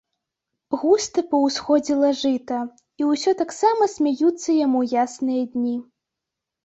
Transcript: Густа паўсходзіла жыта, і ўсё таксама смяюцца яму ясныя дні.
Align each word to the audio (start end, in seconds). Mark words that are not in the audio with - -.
Густа 0.83 1.23
паўсходзіла 1.33 2.09
жыта, 2.23 2.59
і 3.03 3.09
ўсё 3.11 3.35
таксама 3.45 3.83
смяюцца 3.97 4.49
яму 4.65 4.81
ясныя 5.03 5.43
дні. 5.57 5.77